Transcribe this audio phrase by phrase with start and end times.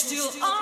[0.00, 0.59] still on.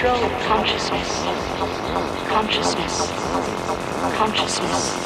[0.00, 1.10] control consciousness.
[2.26, 2.94] Consciousness.
[4.16, 4.96] Consciousness.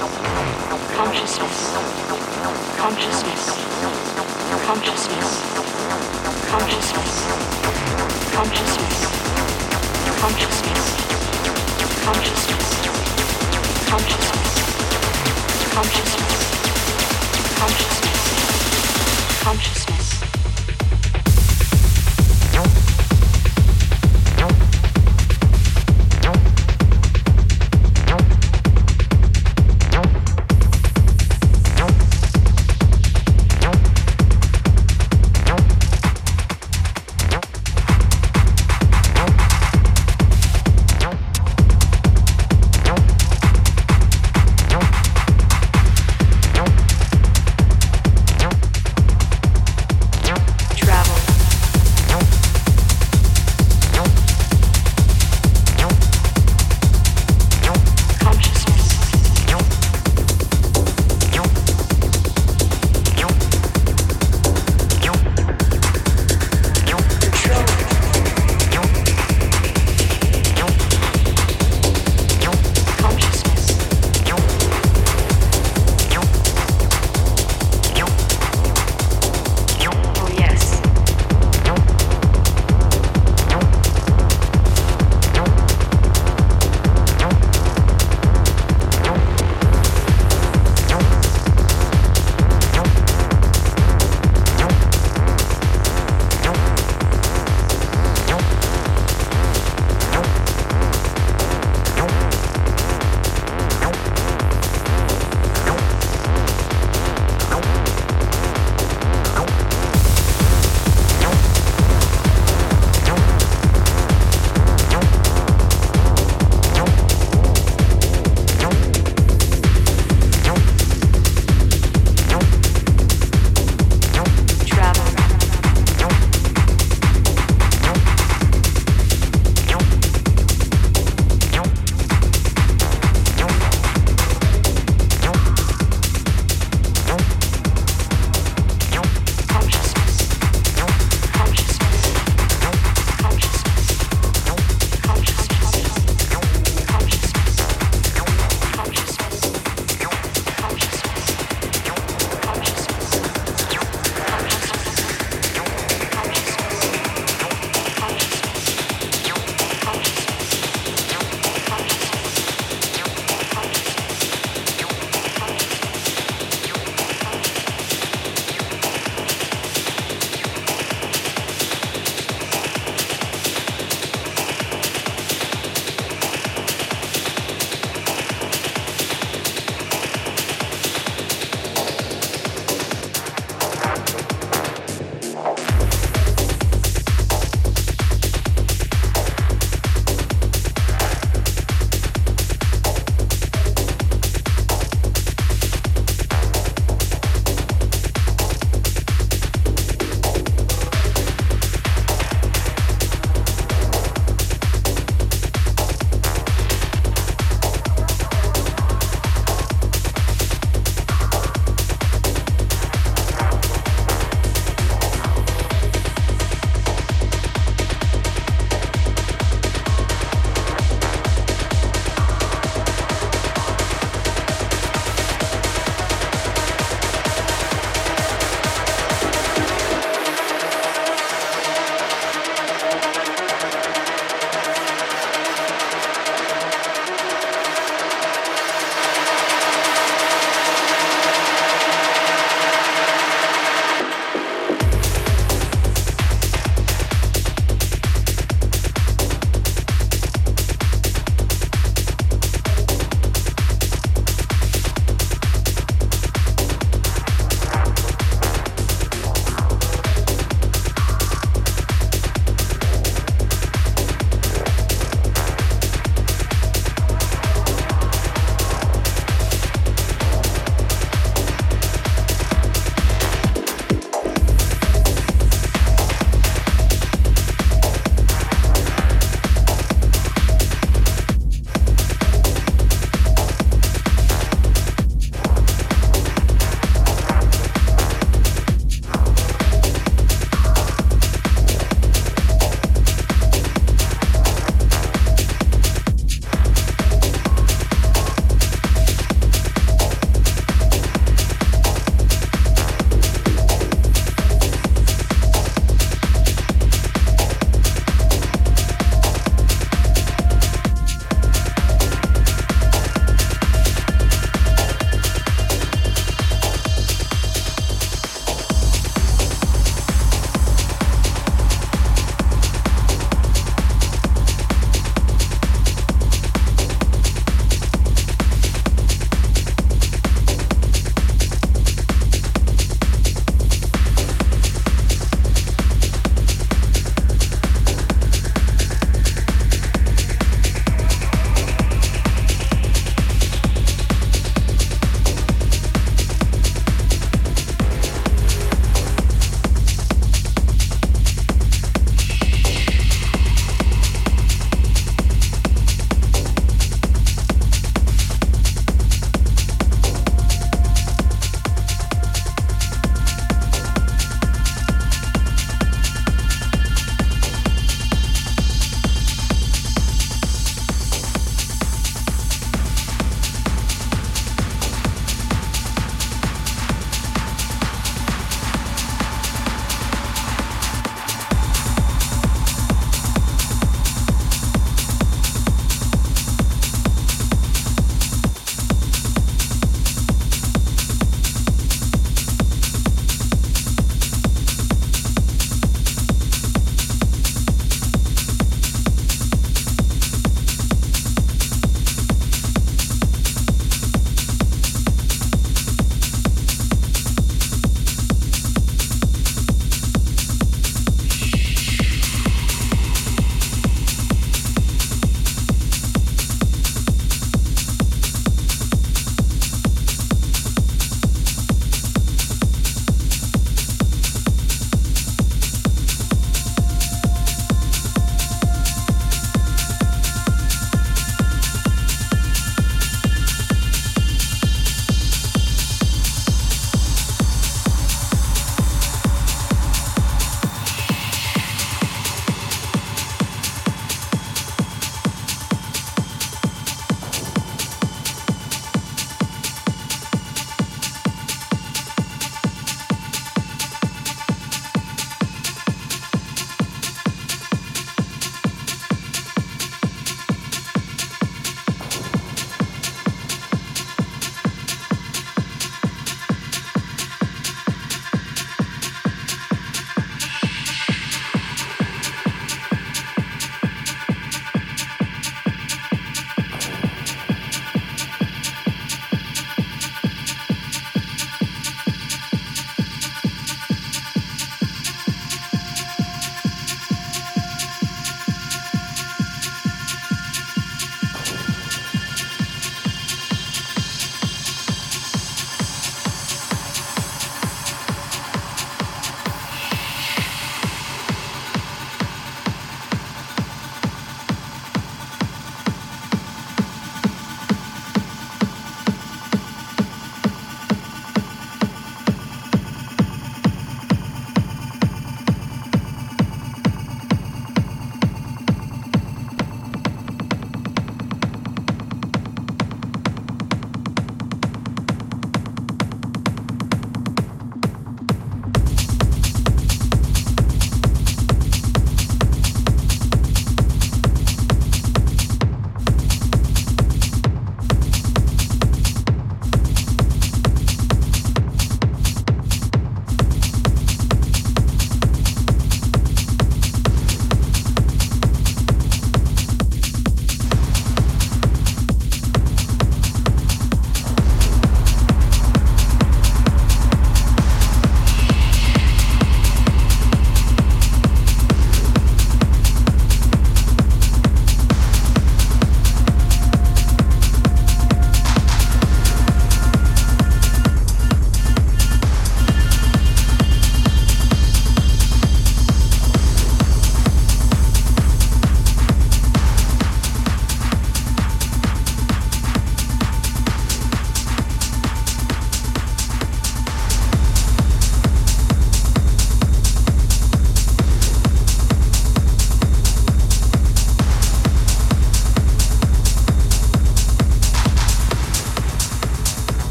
[0.95, 1.75] Consciousness.
[2.79, 3.43] Consciousness.
[4.63, 5.35] Consciousness.
[6.47, 7.11] Consciousness.
[8.39, 8.95] Consciousness.
[10.23, 10.85] Consciousness.
[12.05, 12.69] Consciousness.
[13.91, 14.49] Consciousness.
[15.75, 16.41] Consciousness.
[17.59, 18.15] Consciousness.
[19.43, 20.24] Consciousness.